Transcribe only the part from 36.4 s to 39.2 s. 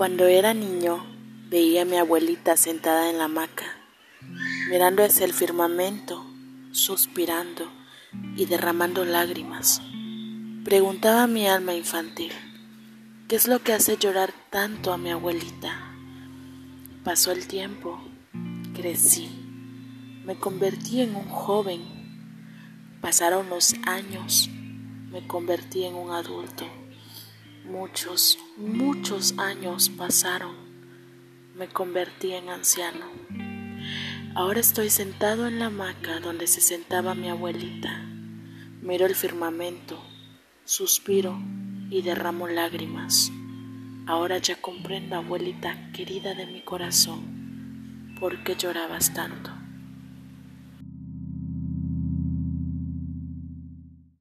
se sentaba mi abuelita. Miro el